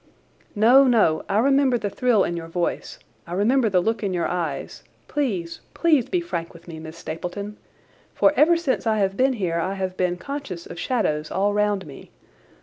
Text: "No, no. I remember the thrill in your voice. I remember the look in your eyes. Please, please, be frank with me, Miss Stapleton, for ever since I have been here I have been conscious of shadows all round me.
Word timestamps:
"No, 0.55 0.85
no. 0.85 1.23
I 1.29 1.37
remember 1.37 1.77
the 1.77 1.87
thrill 1.91 2.23
in 2.23 2.35
your 2.35 2.47
voice. 2.47 2.97
I 3.27 3.33
remember 3.33 3.69
the 3.69 3.81
look 3.81 4.01
in 4.01 4.15
your 4.15 4.27
eyes. 4.27 4.83
Please, 5.07 5.59
please, 5.75 6.09
be 6.09 6.19
frank 6.19 6.55
with 6.55 6.67
me, 6.67 6.79
Miss 6.79 6.97
Stapleton, 6.97 7.57
for 8.15 8.33
ever 8.35 8.57
since 8.57 8.87
I 8.87 8.97
have 8.97 9.15
been 9.15 9.33
here 9.33 9.59
I 9.59 9.75
have 9.75 9.95
been 9.97 10.17
conscious 10.17 10.65
of 10.65 10.79
shadows 10.79 11.29
all 11.29 11.53
round 11.53 11.85
me. 11.85 12.09